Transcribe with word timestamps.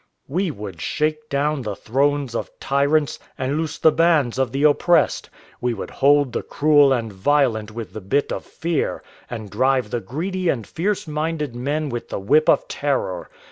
"We 0.27 0.49
would 0.49 0.81
shake 0.81 1.29
down 1.29 1.61
the 1.61 1.75
thrones 1.75 2.33
of 2.33 2.49
tyrants, 2.59 3.19
and 3.37 3.55
loose 3.55 3.77
the 3.77 3.91
bands 3.91 4.39
of 4.39 4.51
the 4.51 4.63
oppressed. 4.63 5.29
We 5.61 5.75
would 5.75 5.91
hold 5.91 6.33
the 6.33 6.41
cruel 6.41 6.91
and 6.91 7.13
violent 7.13 7.69
with 7.69 7.93
the 7.93 8.01
bit 8.01 8.31
of 8.31 8.43
fear, 8.43 9.03
and 9.29 9.51
drive 9.51 9.91
the 9.91 10.01
greedy 10.01 10.49
and 10.49 10.65
fierce 10.65 11.07
minded 11.07 11.55
men 11.55 11.89
with 11.89 12.09
the 12.09 12.17
whip 12.19 12.49
of 12.49 12.67
terror. 12.67 13.29